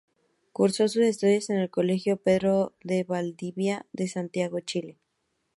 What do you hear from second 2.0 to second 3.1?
Pedro de